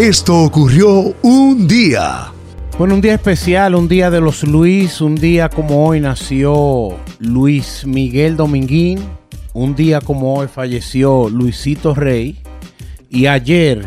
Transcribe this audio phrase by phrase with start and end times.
[0.00, 2.32] Esto ocurrió un día.
[2.78, 7.84] Bueno, un día especial, un día de los Luis, un día como hoy nació Luis
[7.86, 8.98] Miguel Dominguín,
[9.52, 12.42] un día como hoy falleció Luisito Rey
[13.10, 13.86] y ayer,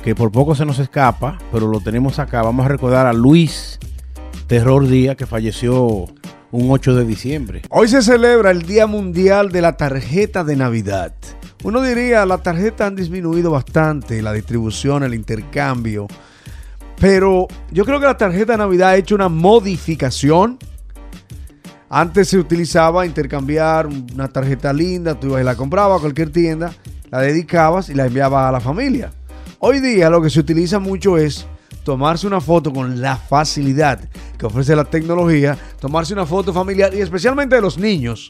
[0.00, 3.80] que por poco se nos escapa, pero lo tenemos acá, vamos a recordar a Luis
[4.46, 6.06] Terror Día que falleció
[6.52, 7.62] un 8 de diciembre.
[7.70, 11.14] Hoy se celebra el Día Mundial de la Tarjeta de Navidad.
[11.64, 16.06] Uno diría, las tarjetas han disminuido bastante, la distribución, el intercambio.
[17.00, 20.58] Pero yo creo que la tarjeta de Navidad ha hecho una modificación.
[21.90, 26.72] Antes se utilizaba intercambiar una tarjeta linda, tú ibas y la comprabas a cualquier tienda,
[27.10, 29.10] la dedicabas y la enviabas a la familia.
[29.58, 31.46] Hoy día lo que se utiliza mucho es
[31.82, 34.00] tomarse una foto con la facilidad
[34.38, 38.28] que ofrece la tecnología, tomarse una foto familiar y especialmente de los niños,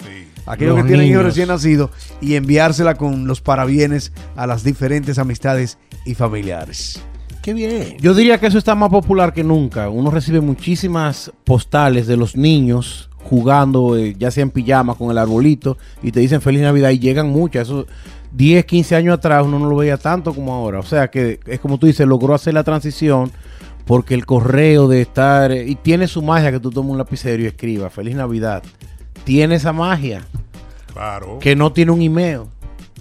[0.48, 1.24] aquellos Los que tienen hijos niños.
[1.24, 7.02] recién nacidos, y enviársela con los parabienes a las diferentes amistades y familiares.
[7.42, 7.96] Qué bien.
[8.00, 9.88] Yo diría que eso está más popular que nunca.
[9.88, 15.18] Uno recibe muchísimas postales de los niños jugando, eh, ya sea en pijama con el
[15.18, 17.68] arbolito, y te dicen feliz Navidad y llegan muchas.
[17.68, 17.86] Eso
[18.32, 20.78] 10, 15 años atrás uno no lo veía tanto como ahora.
[20.78, 23.30] O sea que es como tú dices, logró hacer la transición
[23.86, 25.50] porque el correo de estar...
[25.52, 28.62] Y tiene su magia que tú tomes un lapicero y escribas feliz Navidad.
[29.28, 30.24] Tiene esa magia
[30.94, 31.38] Claro.
[31.38, 32.40] que no tiene un email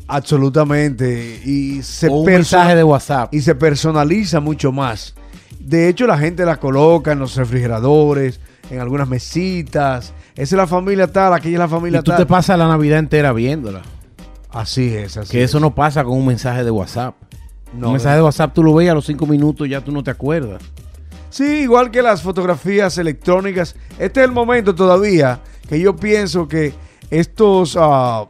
[0.09, 1.41] Absolutamente.
[1.45, 3.33] Y se, o un mensaje de WhatsApp.
[3.33, 5.15] y se personaliza mucho más.
[5.59, 8.39] De hecho, la gente la coloca en los refrigeradores,
[8.69, 10.13] en algunas mesitas.
[10.35, 12.19] Esa es la familia tal, aquella es la familia Y tú tal.
[12.19, 13.81] te pasas la Navidad entera viéndola.
[14.49, 15.49] Así es, así Que es.
[15.49, 17.15] eso no pasa con un mensaje de WhatsApp.
[17.73, 19.91] No, un mensaje de WhatsApp tú lo ves y a los cinco minutos ya tú
[19.91, 20.61] no te acuerdas.
[21.37, 23.75] Sí, igual que las fotografías electrónicas.
[23.99, 26.73] Este es el momento todavía que yo pienso que
[27.11, 28.25] estos ah,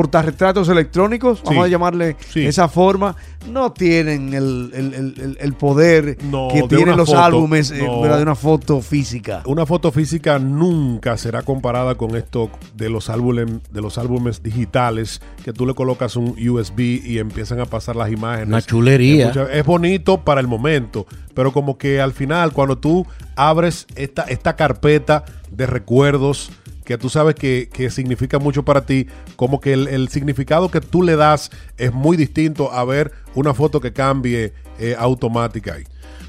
[0.00, 2.44] portarretratos electrónicos, vamos Sí, a llamarle sí.
[2.46, 3.16] esa forma,
[3.50, 8.34] no tienen el, el- el- poder No, que tienen los foto, álbumes eh, de una
[8.34, 9.42] foto física.
[9.46, 15.22] Una foto física nunca será comparada con esto de los álbumes de los álbumes digitales
[15.42, 18.48] que tú le colocas un USB y empiezan a pasar las imágenes.
[18.48, 19.30] Una chulería.
[19.30, 23.86] Es, mucha- es bonito para el momento, pero como que al final cuando tú abres
[23.96, 26.50] esta esta carpeta de recuerdos
[26.86, 30.80] que tú sabes que, que significa mucho para ti, como que el, el significado que
[30.80, 35.84] tú le das es muy distinto a ver una foto que cambie eh, automática ahí.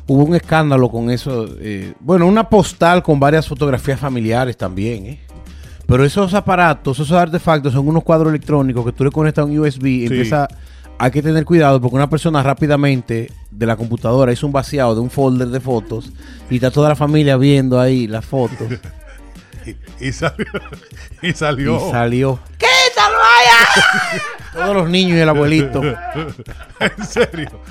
[0.07, 1.47] Hubo un escándalo con eso.
[1.59, 5.19] eh, bueno, una postal con varias fotografías familiares también, ¿eh?
[5.85, 9.57] Pero esos aparatos, esos artefactos son unos cuadros electrónicos que tú le conectas a un
[9.57, 10.47] USB y empieza...
[11.00, 15.01] Hay que tener cuidado porque una persona rápidamente de la computadora hizo un vaciado de
[15.01, 16.12] un folder de fotos
[16.50, 18.67] y está toda la familia viendo ahí las fotos
[19.67, 19.75] Y,
[20.07, 20.45] y salió.
[21.22, 21.88] Y salió.
[21.88, 22.39] y salió.
[22.57, 24.22] ¡Quítalo allá!
[24.53, 25.81] Todos los niños y el abuelito.
[26.79, 27.61] en serio.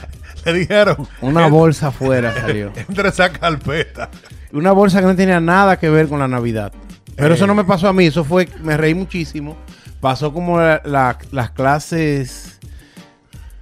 [0.44, 1.08] Le dijeron.
[1.20, 2.72] Una bolsa afuera salió.
[2.76, 4.10] Entre esa carpeta.
[4.52, 6.72] Una bolsa que no tenía nada que ver con la Navidad.
[7.16, 9.56] Pero eso no me pasó a mí, eso fue, me reí muchísimo.
[10.00, 12.58] Pasó como la- la- las clases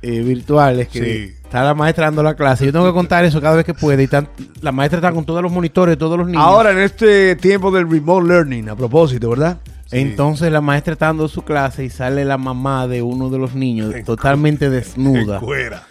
[0.03, 1.01] eh, virtuales que
[1.41, 1.44] Sí.
[1.54, 2.66] Está la maestra dando la clase.
[2.66, 4.03] Yo tengo que contar eso cada vez que puede.
[4.03, 4.28] Y tan-
[4.60, 6.42] la maestra está con todos los monitores, todos los niños.
[6.42, 9.59] Ahora en este tiempo del remote learning, a propósito, ¿verdad?
[9.92, 13.54] Entonces la maestra está dando su clase y sale la mamá de uno de los
[13.54, 15.38] niños totalmente desnuda.
[15.38, 15.84] Fuera.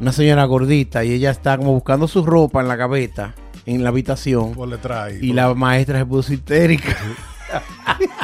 [0.00, 3.34] Una señora gordita y ella está como buscando su ropa en la gaveta,
[3.66, 4.52] en la habitación.
[4.54, 5.08] Por detrás.
[5.08, 5.18] ahí.
[5.20, 6.96] Y la maestra se puso histérica.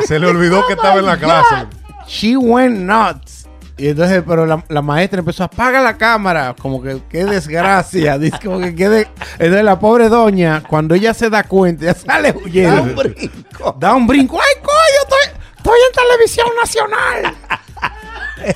[0.07, 1.67] Se le olvidó que estaba en la clase.
[2.07, 3.44] She went nuts.
[3.77, 8.17] Y entonces, pero la, la maestra empezó a apagar la cámara, como que qué desgracia.
[8.21, 11.95] Dice como que qué de- Entonces la pobre doña, cuando ella se da cuenta, ya
[11.95, 12.77] sale huyendo.
[12.77, 13.77] Da un brinco.
[13.81, 14.39] Da un brinco.
[14.41, 15.03] ¡Ay, coño!
[15.03, 17.35] Estoy, estoy en televisión nacional.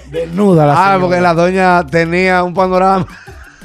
[0.10, 1.00] Desnuda la Ah, señora.
[1.00, 3.06] porque la doña tenía un panorama.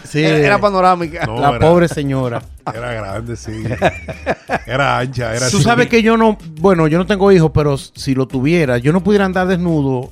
[0.03, 0.24] Sí.
[0.24, 1.25] Era, era panorámica.
[1.25, 2.41] No, la era- pobre señora.
[2.74, 3.64] Era grande, sí.
[4.66, 5.31] Era ancha.
[5.35, 5.64] Era Tú así.
[5.64, 9.03] sabes que yo no, bueno, yo no tengo hijos, pero si lo tuviera, yo no
[9.03, 10.12] pudiera andar desnudo.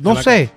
[0.00, 0.50] No sé.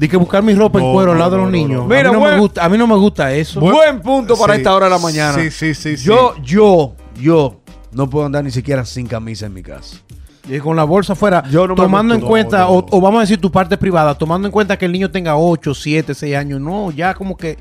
[0.00, 1.86] De que buscar mi ropa en No, cuero al no, lado de los no, niños.
[1.86, 1.94] no.
[1.94, 3.60] a, Mira, mí no me gusta, a mí no me gusta eso.
[3.60, 4.60] Buen punto para Sí.
[4.60, 5.34] esta hora de la mañana.
[5.34, 5.96] Sí, sí, sí.
[5.98, 6.04] sí.
[6.04, 7.60] Yo, yo, yo
[7.92, 9.98] no puedo andar ni siquiera sin camisa en mi casa.
[10.48, 12.86] Y con la bolsa afuera, Yo no me tomando en cuenta, No, o, no.
[12.92, 15.74] o vamos a decir tu parte privada, tomando en cuenta que el niño tenga 8,
[15.74, 16.62] 7, 6 años.
[16.62, 17.58] No, ya como que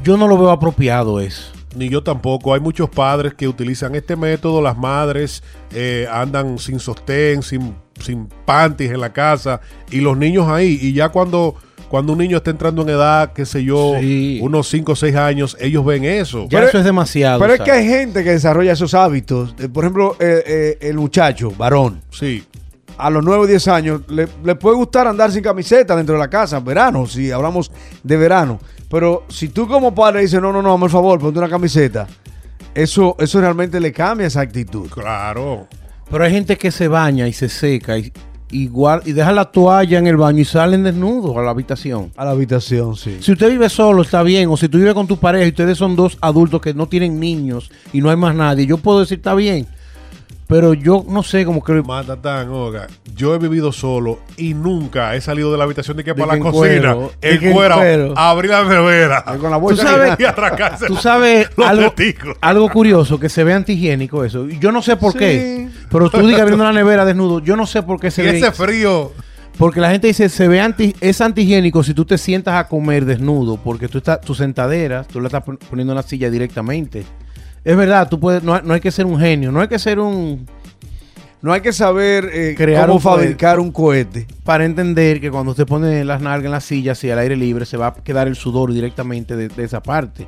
[0.00, 1.50] yo no lo veo apropiado eso.
[1.74, 2.54] Ni yo tampoco.
[2.54, 4.62] Hay muchos padres que utilizan este método.
[4.62, 9.60] Las madres eh, andan sin sostén, sin, sin panties en la casa.
[9.90, 10.78] Y los niños ahí.
[10.80, 11.56] Y ya cuando,
[11.90, 14.38] cuando un niño está entrando en edad, qué sé yo, Sí.
[14.42, 16.44] unos 5 o 6 años, ellos ven eso.
[16.44, 17.40] Ya Pero- eso es demasiado.
[17.40, 19.54] Pero es que hay gente que desarrolla esos hábitos.
[19.58, 22.44] Eh, por ejemplo, eh, eh, el muchacho, varón, Sí.
[22.96, 26.20] a los 9 o 10 años le, le puede gustar andar sin camiseta dentro de
[26.20, 27.72] la casa, verano, si hablamos
[28.04, 28.60] de verano.
[28.88, 32.06] Pero si tú como padre dices, no, no, no, por favor, ponte una camiseta,
[32.74, 34.88] eso, eso realmente le cambia esa actitud.
[34.90, 35.66] Claro.
[36.10, 38.12] Pero hay gente que se baña y se seca y,
[38.50, 38.70] y,
[39.04, 42.12] y deja la toalla en el baño y salen desnudos a la habitación.
[42.16, 43.18] A la habitación, sí.
[43.20, 44.48] Si usted vive solo, está bien.
[44.50, 47.20] O si tú vives con tu pareja y ustedes son dos adultos que no tienen
[47.20, 49.66] niños y no hay más nadie, yo puedo decir está bien.
[50.50, 52.88] Pero yo no sé, como que Matatán, oiga.
[53.14, 56.40] Yo he vivido solo y nunca he salido de la habitación de que para la
[56.42, 58.18] cocina, en cuero, cuero.
[58.18, 59.22] abrir la nevera.
[59.24, 61.68] Con la Tú bolsa sabes- y atracarse Tú sabes los
[62.40, 64.48] algo, curioso, que se ve antihigiénico eso.
[64.48, 65.18] Yo no sé por Sí.
[65.18, 65.68] qué.
[65.88, 68.38] Pero tú digas abriendo la nevera desnudo, yo no sé por qué se Y ve.
[68.38, 69.12] ese frío.
[69.56, 73.04] Porque la gente dice, se ve anti, es antihigiénico si tú te sientas a comer
[73.04, 77.04] desnudo, porque tú estás, tu sentadera, tú la estás pon- poniendo en la silla directamente.
[77.64, 79.78] Es verdad, tú puedes, no, hay- no hay que ser un genio, no hay que
[79.78, 80.46] ser un
[81.42, 83.22] No hay que saber eh, Crear cómo un cohete.
[83.22, 84.26] fabricar un cohete.
[84.44, 87.64] para entender que cuando usted pone las nalgas en la silla, así al aire libre,
[87.64, 90.26] se va a quedar el sudor directamente de, de esa parte.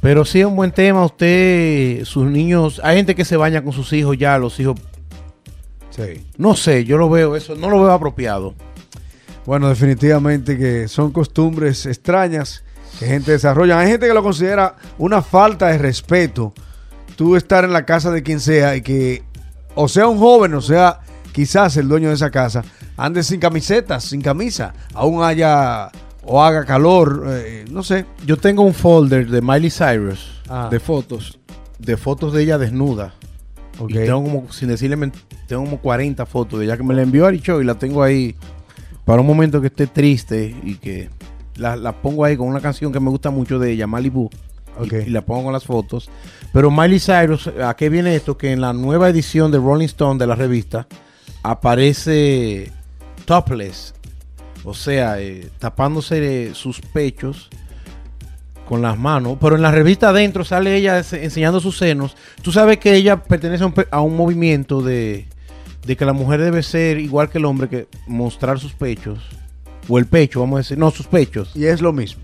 [0.00, 3.72] Pero sí es un buen tema, usted, sus niños, hay gente que se baña con
[3.72, 4.76] sus hijos ya, los hijos,
[5.90, 6.24] Sí.
[6.36, 8.54] no sé, yo lo veo, eso no lo veo apropiado.
[9.44, 12.62] Bueno, definitivamente que son costumbres extrañas
[12.98, 13.78] que gente desarrolla.
[13.78, 16.52] Hay gente que lo considera una falta de respeto.
[17.16, 19.22] Tú estar en la casa de quien sea y que,
[19.74, 21.00] o sea un joven, o sea
[21.32, 22.64] quizás el dueño de esa casa,
[22.96, 25.90] ande sin camisetas, sin camisa, aún haya
[26.22, 28.04] o haga calor, eh, no sé.
[28.26, 30.68] Yo tengo un folder de Miley Cyrus Ah.
[30.70, 31.38] de fotos,
[31.78, 33.14] de fotos de ella desnuda.
[33.78, 33.90] Ok.
[33.90, 34.96] Y tengo como, sin decirle,
[35.46, 38.02] tengo como 40 fotos de ella que me la envió Ari Show y la tengo
[38.02, 38.34] ahí
[39.04, 41.08] para un momento que esté triste y que
[41.58, 44.30] la, la pongo ahí con una canción que me gusta mucho de ella, Malibu.
[45.06, 46.08] Y- la pongo con las fotos.
[46.52, 48.38] Pero Miley Cyrus, ¿a qué viene esto?
[48.38, 50.86] Que en la nueva edición de Rolling Stone de la revista
[51.42, 52.70] aparece
[53.24, 53.94] topless.
[54.64, 57.48] O sea, eh, tapándose eh, sus pechos
[58.68, 62.16] con las manos, pero en la revista adentro sale ella ense- enseñando sus senos.
[62.42, 65.26] Tú sabes que ella pertenece a un, a un movimiento de,
[65.86, 69.18] de que la mujer debe ser igual que el hombre, que mostrar sus pechos,
[69.88, 71.50] o el pecho, vamos a decir, no, sus pechos.
[71.54, 72.22] Y es lo mismo.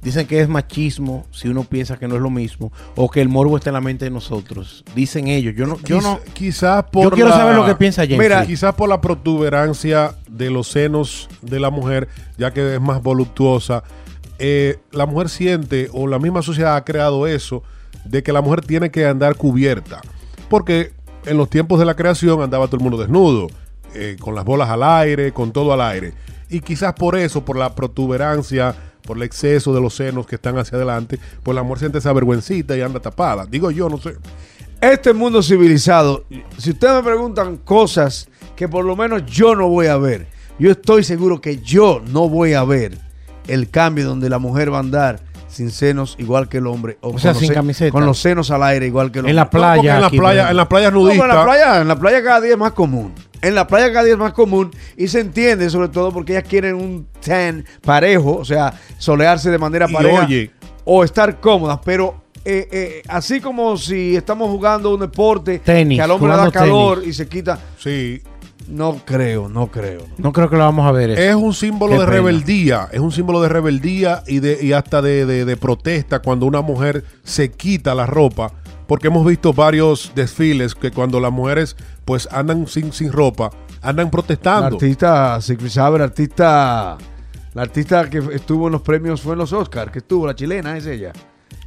[0.00, 3.28] Dicen que es machismo si uno piensa que no es lo mismo, o que el
[3.28, 4.84] morbo está en la mente de nosotros.
[4.94, 5.54] Dicen ellos.
[5.56, 8.18] Yo no, yo no, Quizás por yo quiero la- saber lo que piensa James.
[8.18, 12.08] Mira, Quizás por la protuberancia de los senos de la mujer,
[12.38, 13.82] ya que es más voluptuosa,
[14.38, 17.64] eh, la mujer siente, o la misma sociedad ha creado eso,
[18.04, 20.00] de que la mujer tiene que andar cubierta.
[20.48, 20.92] Porque
[21.26, 23.48] en los tiempos de la creación andaba todo el mundo desnudo,
[23.94, 26.12] eh, con las bolas al aire, con todo al aire.
[26.50, 30.58] Y quizás por eso, por la protuberancia, por el exceso de los senos que están
[30.58, 33.46] hacia adelante, pues la mujer siente esa vergüencita y anda tapada.
[33.46, 34.16] Digo yo, no sé.
[34.80, 36.24] Este mundo civilizado,
[36.56, 40.70] si ustedes me preguntan cosas que por lo menos yo no voy a ver, yo
[40.70, 42.98] estoy seguro que yo no voy a ver
[43.48, 46.98] el cambio donde la mujer va a andar sin senos igual que el hombre.
[47.00, 47.90] O sea, sin se- camiseta.
[47.90, 49.30] Con los senos al aire igual que el hombre.
[49.30, 49.94] en la No, porque playa.
[49.96, 51.22] en la aquí, playa, en la playa No, nudista.
[51.24, 53.12] en la playa, en la playa cada día es más común.
[53.40, 56.44] En la playa cada día es más común y se entiende sobre todo porque ellas
[56.48, 60.50] quieren un tan parejo, o sea, solearse de manera Y pareja oye.
[60.84, 66.02] o estar cómodas, pero eh, eh, así como si estamos jugando un deporte Tenis, que
[66.02, 67.14] al hombre le da calor tenis.
[67.14, 68.22] y se quita, Sí,
[68.68, 70.00] no creo, no creo.
[70.00, 70.14] no.
[70.28, 71.10] No creo que lo vamos a ver.
[71.10, 71.20] eso.
[71.22, 72.16] Es un símbolo Qué de pena.
[72.16, 76.46] rebeldía, es un símbolo de rebeldía y, de, y hasta de, de- de protesta cuando
[76.46, 78.52] una mujer se quita la ropa,
[78.86, 83.50] porque hemos visto varios desfiles que cuando las mujeres pues andan sin, sin ropa,
[83.82, 84.76] andan La protestando.
[84.76, 86.96] artista, Sigrid Saber, artista,
[87.54, 90.76] la artista que estuvo en los premios fue en los Oscars, que estuvo, la chilena
[90.76, 91.12] es ella.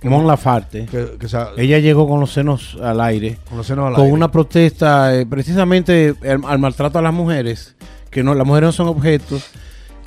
[0.09, 0.85] Mon Lafarte.
[0.85, 1.27] Que, que
[1.57, 3.37] Ella llegó con los senos al aire.
[3.47, 4.13] con los senos al con aire.
[4.13, 7.75] una protesta eh, precisamente al, al maltrato a las mujeres,
[8.09, 9.45] que no, las mujeres no son objetos,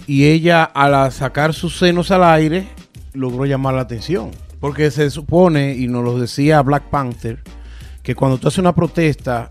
[0.07, 2.69] y ella al sacar sus senos al aire
[3.13, 4.31] logró llamar la atención.
[4.61, 7.43] Porque se supone, y nos lo decía Black Panther,
[8.03, 9.51] que cuando tú haces una protesta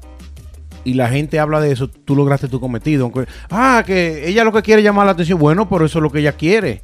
[0.84, 3.06] y la gente habla de eso, tú lograste tu cometido.
[3.06, 6.04] Aunque, ah, que ella lo que quiere es llamar la atención, bueno, pero eso es
[6.04, 6.82] lo que ella quiere.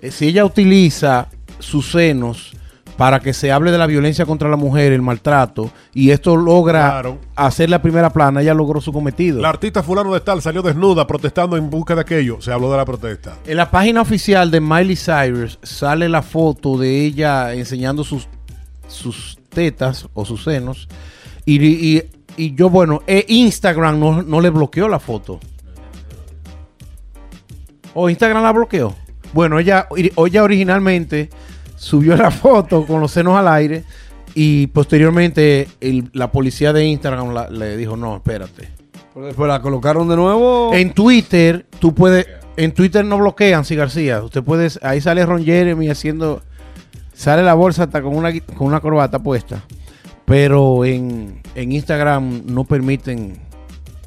[0.00, 1.28] Eh, Si ella utiliza
[1.58, 2.55] sus senos
[2.96, 6.88] para que se hable de la violencia contra la mujer, el maltrato, y esto logra
[6.90, 7.18] Claro.
[7.34, 9.40] hacer la primera plana, ella logró su cometido.
[9.40, 12.76] La artista fulano de tal salió desnuda protestando en busca de aquello, se habló de
[12.78, 13.36] la protesta.
[13.46, 18.28] En la página oficial de Miley Cyrus sale la foto de ella enseñando sus,
[18.88, 20.88] sus tetas o sus senos.
[21.44, 22.02] Y, y-
[22.38, 25.40] y yo, bueno, eh, Instagram no, no le bloqueó la foto.
[27.94, 28.94] ¿O Instagram la bloqueó?
[29.32, 31.30] Bueno, ella, ella originalmente
[31.76, 33.84] subió la foto con los senos al aire
[34.34, 38.68] y posteriormente el- la policía de Instagram la- le dijo, no, espérate.
[39.14, 40.72] Pero después la colocaron de nuevo.
[40.74, 42.26] En Twitter, tú puedes.
[42.58, 44.22] En Twitter no bloquean, sí, García.
[44.22, 44.68] Usted puede.
[44.82, 46.42] Ahí sale Ron Jeremy haciendo.
[47.14, 49.62] Sale la bolsa hasta con una, con una corbata puesta.
[50.26, 53.38] Pero en, en Instagram no permiten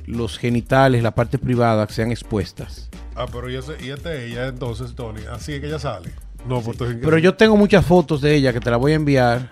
[0.05, 2.89] los genitales, la parte privada, que sean expuestas.
[3.15, 5.21] Ah, pero y, ese, y este ella entonces, Tony.
[5.31, 6.11] Así es que ella sale.
[6.47, 9.49] No, entonces- Pero yo tengo muchas fotos de ella que te las voy a enviar.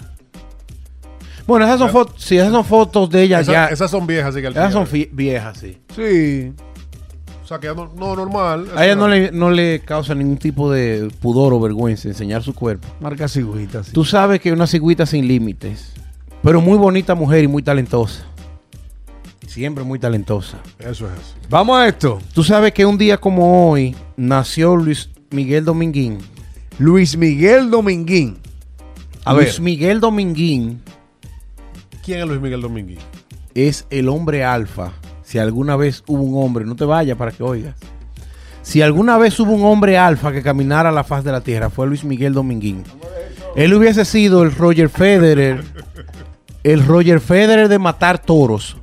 [1.46, 2.15] Bueno, esas son fotos.
[2.22, 3.65] Sí, esas son fotos de ella Esa- ya.
[3.67, 5.77] Esas son viejas, así que esas son fi- viejas, sí.
[5.96, 6.51] Sí.
[7.44, 8.67] O sea, que ya no, no, normal.
[8.75, 12.53] A ella no le, no le causa ningún tipo de pudor o vergüenza enseñar su
[12.53, 12.86] cuerpo.
[13.00, 13.91] Marca cigüita, sí.
[13.94, 15.94] Tú sabes que es una cigüita sin límites,
[16.44, 18.25] pero muy bonita mujer y muy talentosa.
[19.48, 20.58] Siempre muy talentosa.
[20.77, 21.36] Eso es eso.
[21.50, 22.20] Vamos a esto.
[22.34, 26.17] Tú sabes que un día como hoy nació Luis Miguel Dominguín.
[26.79, 28.38] Luis Miguel Dominguín.
[29.25, 29.62] A Luis ver.
[29.62, 30.81] Miguel Dominguín
[32.05, 33.00] ¿Quién es Luis Miguel Dominguín?
[33.53, 34.93] es el hombre alfa.
[35.24, 37.75] Si alguna vez hubo un hombre, no te vayas para que oigas.
[38.62, 41.69] Si alguna vez hubo un hombre alfa que caminara a la faz de la tierra,
[41.69, 42.84] fue Luis Miguel Dominguín.
[43.55, 45.63] Él hubiese sido el Roger Federer,
[46.63, 48.77] el Roger Federer de matar toros.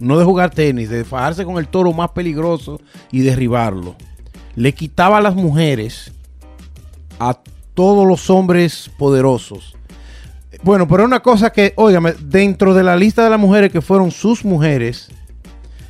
[0.00, 2.80] No de jugar tenis, de fajarse con el toro más peligroso
[3.12, 3.94] y derribarlo.
[4.56, 6.12] Le quitaba a las mujeres
[7.18, 7.38] a
[7.74, 9.74] todos los hombres poderosos.
[10.62, 14.10] Bueno, pero una cosa que, óigame, dentro de la lista de las mujeres que fueron
[14.10, 15.08] sus mujeres,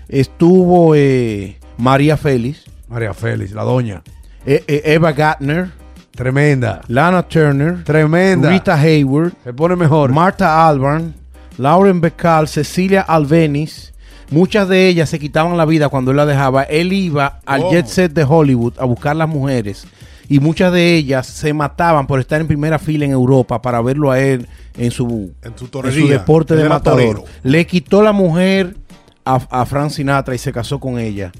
[0.09, 4.03] estuvo eh, María Félix, María Félix, la doña.
[4.47, 5.71] eh, eh, Eva Gardner,
[6.13, 6.81] Tremenda.
[6.89, 8.49] Lana Turner, Tremenda.
[8.51, 10.13] Rita Hayward, Se pone mejor.
[10.13, 11.13] Marta Albarn,
[11.59, 13.93] Lauren Bacall, Cecilia Alvenis.
[14.31, 16.63] Muchas de ellas se quitaban la vida cuando él la dejaba.
[16.65, 17.73] Él iba al ¿Cómo?
[17.73, 19.87] jet set de Hollywood a buscar las mujeres.
[20.29, 24.11] Y muchas de ellas se mataban por estar en primera fila en Europa para verlo
[24.11, 27.01] a él en su, En su en su deporte de matador.
[27.01, 27.25] torero.
[27.43, 28.77] Le quitó la mujer
[29.25, 31.33] a, a Frank Sinatra y se casó con ella.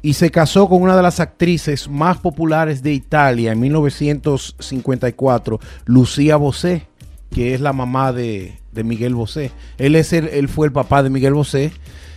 [0.00, 6.36] Y se casó con una de las actrices más populares de Italia en 1954, Lucía
[6.36, 6.86] Bosé,
[7.30, 9.50] que es la mamá de, de Miguel Bosé.
[9.76, 11.72] Él, es el, él fue el papá de Miguel Bosé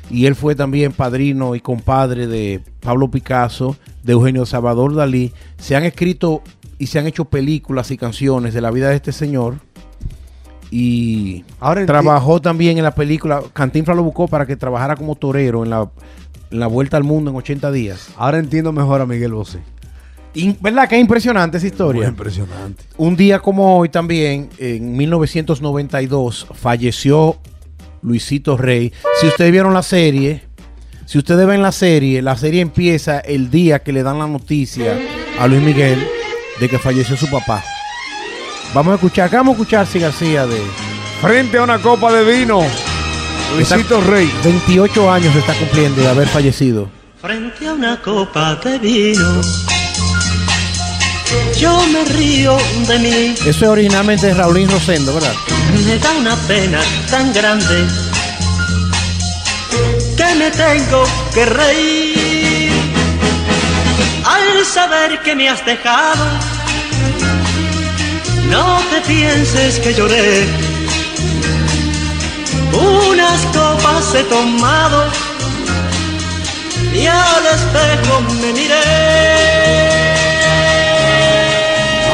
[0.09, 5.33] y él fue también padrino y compadre de Pablo Picasso, de Eugenio Salvador Dalí.
[5.57, 6.43] Se han escrito
[6.77, 9.57] y se han hecho películas y canciones de la vida de este señor.
[10.69, 13.43] Y Ahora trabajó también en la película.
[13.53, 15.89] Cantinflas lo buscó para que trabajara como torero en la,
[16.49, 18.09] en la vuelta al mundo en 80 días.
[18.17, 19.59] Ahora entiendo mejor a Miguel Bosé.
[20.33, 22.07] In- ¿Verdad que es impresionante esa Muy historia?
[22.07, 22.83] impresionante.
[22.97, 27.37] Un día como hoy también, en 1992, falleció
[28.01, 28.93] Luisito Rey.
[29.19, 30.43] Si ustedes vieron la serie,
[31.05, 34.97] si ustedes ven la serie, la serie empieza el día que le dan la noticia
[35.39, 35.99] a Luis Miguel
[36.59, 37.63] de que falleció su papá.
[38.73, 40.61] Vamos a escuchar, acá vamos a escuchar si García de
[41.21, 42.61] Frente a una copa de vino.
[43.55, 44.31] Luisito Rey.
[44.45, 46.89] 28 años está cumpliendo de haber fallecido.
[47.21, 49.41] Frente a una copa de vino,
[51.57, 52.57] yo me río
[52.87, 53.35] de mí.
[53.45, 55.33] Eso es originalmente de Raulín Rosendo, ¿verdad?
[55.85, 57.87] Me da una pena tan grande
[60.17, 62.71] que me tengo que reír
[64.25, 66.25] al saber que me has dejado.
[68.49, 70.47] No te pienses que lloré.
[72.73, 75.05] Unas copas he tomado
[76.93, 80.00] y al espejo me miré.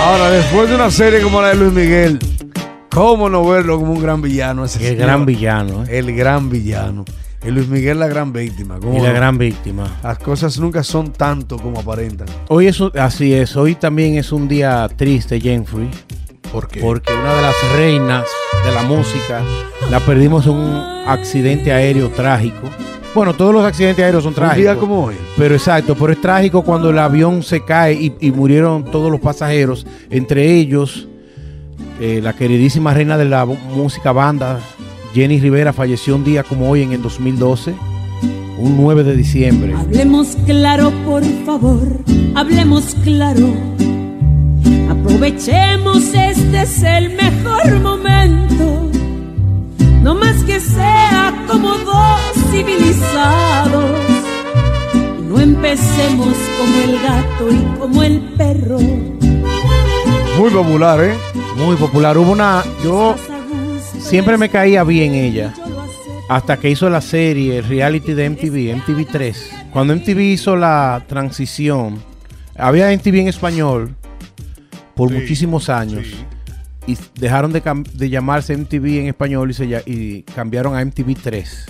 [0.08, 2.18] Ahora, después de una serie como la de Luis Miguel,
[2.90, 4.64] ¿cómo no verlo como un gran villano?
[4.64, 5.02] Ese El señor?
[5.06, 6.00] gran villano, ¿eh?
[6.00, 7.04] El gran villano.
[7.46, 8.80] Y Luis Miguel la gran víctima.
[8.80, 10.00] ¿cómo Y la gran víctima.
[10.02, 12.26] Las cosas nunca son tanto como aparentan.
[12.48, 15.90] Hoy es así es, hoy también es un día triste, Jenfrey,
[16.54, 16.80] ¿Por qué?
[16.80, 18.24] porque una de las reinas
[18.66, 19.42] de la música
[19.92, 22.70] la perdimos en un accidente aéreo trágico.
[23.18, 24.58] Bueno, todos los accidentes aéreos son Un trágicos.
[24.62, 25.16] día como hoy.
[25.36, 29.20] Pero exacto, pero es trágico cuando el avión se cae y, y murieron todos los
[29.20, 31.08] pasajeros, entre ellos
[32.00, 34.60] eh, la queridísima reina de la música banda,
[35.16, 37.74] Jenny Rivera, falleció un día como hoy en el 2012,
[38.60, 39.74] un 9 de diciembre.
[39.74, 42.02] Hablemos claro, por favor,
[42.36, 43.52] hablemos claro.
[44.92, 48.92] Aprovechemos, este es el mejor momento.
[50.04, 52.27] No más que sea como dos
[52.58, 53.92] civilizados.
[55.22, 58.80] No empecemos como el gato y como el perro.
[60.40, 61.14] Muy popular, ¿eh?
[61.56, 62.18] Muy popular.
[62.18, 63.16] Hubo una, yo
[64.00, 65.54] siempre me caía bien ella.
[66.30, 69.52] hasta que hizo la serie, el reality de MTV, MTV 3.
[69.72, 72.02] Cuando MTV hizo la transición,
[72.58, 73.96] había MTV en español
[74.96, 76.06] por Sí, muchísimos años.
[76.06, 76.26] sí.
[76.88, 77.62] Y dejaron de,
[77.94, 81.66] de llamarse MTV en español y, se, y cambiaron a MTV 3.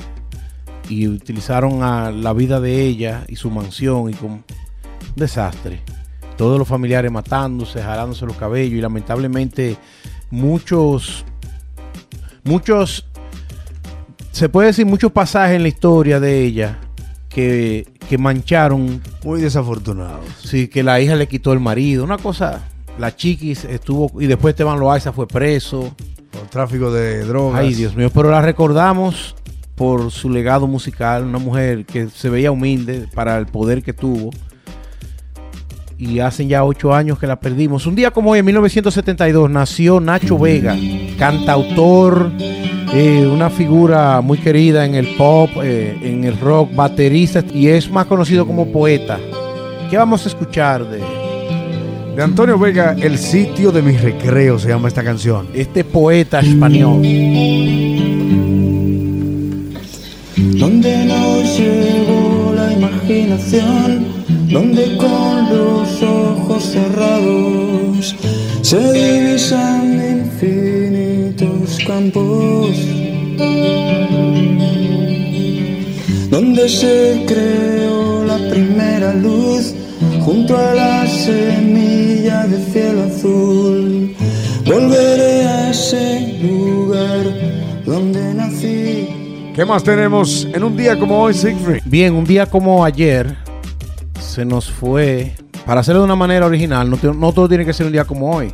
[0.90, 4.44] Y utilizaron a la vida de ella y su mansión y con un
[5.16, 5.82] desastre.
[6.38, 9.78] Todos los familiares matándose, jalándose los cabellos y lamentablemente
[10.30, 11.26] muchos,
[12.44, 13.06] muchos,
[14.32, 16.80] se puede decir muchos pasajes en la historia de ella
[17.28, 20.26] que, que mancharon, Muy desafortunados.
[20.44, 22.64] sí, que la hija le quitó el marido, una cosa,
[23.00, 25.96] la chiquis estuvo y después Esteban Loaiza fue preso.
[26.32, 27.62] Por tráfico de drogas.
[27.62, 29.36] Ay, Dios mío, pero la recordamos
[29.78, 34.32] por su legado musical, una mujer que se veía humilde para el poder que tuvo.
[36.00, 37.86] Y hacen ya ocho años que la perdimos.
[37.86, 40.76] Un día como hoy, en 1972, nació Nacho Vega,
[41.20, 42.32] cantautor,
[42.92, 47.90] eh, una figura muy querida en el pop, eh, en el rock, baterista y es
[47.92, 49.20] más conocido como poeta.
[49.92, 51.02] ¿Qué vamos a escuchar de
[52.16, 55.48] De Antonio Vega, El sitio de mis recreos se llama esta canción.
[55.54, 57.02] este poeta español?
[64.50, 68.16] Donde con los ojos cerrados
[68.62, 72.78] se divisan infinitos campos,
[76.30, 79.74] donde se creó la primera luz
[80.22, 84.16] junto a la semilla de cielo azul.
[84.66, 86.38] Volveré a ese
[89.58, 91.82] ¿Qué más tenemos en un día como hoy, Siegfried?
[91.86, 93.36] Bien, un día como ayer
[94.20, 95.34] se nos fue,
[95.66, 98.36] para hacerlo de una manera original, no, no todo tiene que ser un día como
[98.36, 98.54] hoy.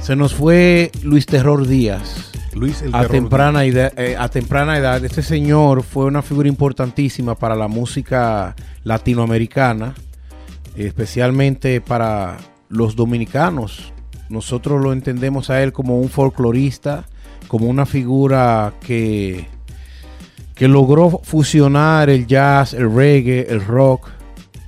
[0.00, 3.10] Se nos fue Luis Terror Díaz Luis el a Terror.
[3.10, 5.04] temprana, edad, eh, a temprana edad.
[5.04, 9.92] Este señor fue una figura importantísima para la música latinoamericana,
[10.74, 12.38] especialmente para
[12.70, 13.92] los dominicanos.
[14.30, 17.04] Nosotros lo entendemos a él como un folclorista,
[17.46, 19.54] como una figura que,
[20.56, 24.08] que logró fusionar el jazz, el reggae, el rock,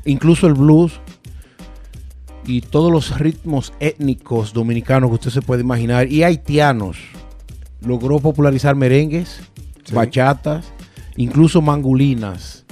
[0.04, 1.00] incluso el blues
[2.45, 6.98] y todos los ritmos étnicos dominicanos que usted se puede imaginar y haitianos.
[7.81, 9.40] Logró popularizar merengues,
[9.90, 10.72] bachatas,
[11.16, 12.66] incluso mangulinas.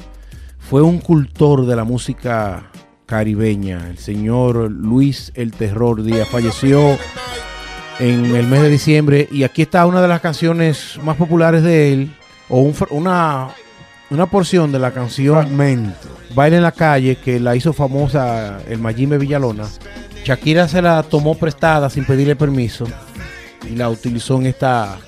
[0.59, 2.71] Fue un cultor de la música
[3.07, 3.89] caribeña.
[3.89, 6.99] El señor Luis El Terror Díaz falleció
[7.99, 11.95] en el mes de diciembre y aquí está una de las canciones más populares de
[11.95, 12.11] él
[12.49, 13.49] o un una,
[14.11, 16.09] una porción de la canción Fragmento.
[16.35, 19.65] Baile en la calle, que la hizo famosa el Mayimbe Villalona.
[20.25, 22.85] Shakira se la tomó prestada sin pedirle permiso
[23.71, 24.99] y la utilizó en esta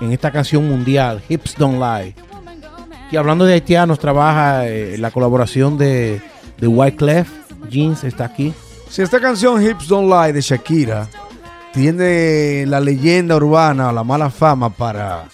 [0.00, 2.14] en esta canción mundial, Hips Don't Lie.
[3.10, 6.20] Y hablando de haitianos, trabaja eh, la colaboración de,
[6.58, 7.28] de Wyclef
[7.68, 8.52] Jeans, está aquí.
[8.88, 11.08] Si esta canción Hips Don't Lie de Shakira
[11.74, 15.24] tiene la leyenda urbana o la mala fama para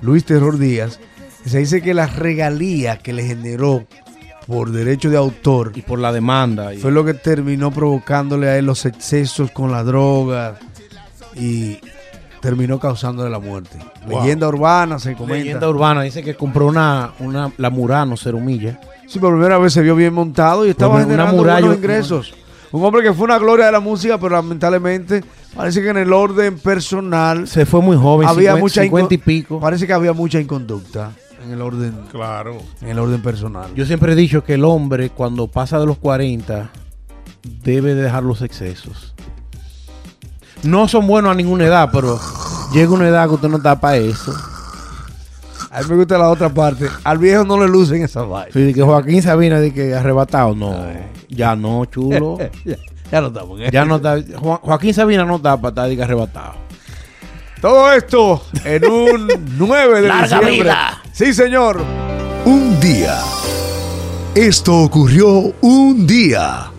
[0.00, 1.00] Luis Terror Díaz,
[1.44, 3.84] se dice que la regalía que le generó
[4.46, 6.72] por derecho de autor Y por la demanda.
[6.72, 10.58] y- fue lo que terminó provocándole a él los excesos con la droga
[11.34, 11.78] y
[12.40, 13.78] terminó causándole la muerte.
[14.06, 14.20] Wow.
[14.22, 15.34] Leyenda urbana se comenta.
[15.42, 18.76] leyenda urbana, dice que compró una, una la Murano cero millas.
[19.08, 22.34] Sí, por primera vez se vio bien montado y estaba una generando muralla- buenos ingresos.
[22.72, 25.24] Un hombre que fue una gloria de la música, pero lamentablemente
[25.56, 29.18] parece que en el orden personal Se fue muy joven, había 50, mucha 50 y
[29.18, 29.60] pico.
[29.60, 31.12] Parece que había mucha inconducta
[31.44, 32.58] en el orden, Claro.
[32.82, 33.72] en el orden personal.
[33.74, 36.70] Yo siempre he dicho que el hombre cuando pasa de los 40
[37.64, 39.14] debe de dejar los excesos.
[40.62, 42.18] No son buenos a ninguna edad, pero
[42.72, 44.34] llega una edad que usted no está para eso.
[45.72, 46.86] A mí me gusta la otra parte.
[47.04, 48.52] Al viejo no le lucen esa vaina.
[48.52, 50.74] Sí, de que Joaquín Sabina de que arrebatado, no.
[51.28, 52.38] Ya no, chulo.
[52.64, 52.76] ya,
[53.12, 53.60] ya no estamos.
[53.60, 53.68] ¿eh?
[53.72, 54.16] Ya no está.
[54.36, 56.54] Jo- Joaquín Sabina no está para estar de que arrebatado.
[57.60, 59.28] Todo esto en un
[59.58, 60.62] 9 de Larga diciembre.
[60.62, 61.02] vida.
[61.12, 61.82] Sí, señor.
[62.44, 63.18] Un día.
[64.34, 66.70] Esto ocurrió un día.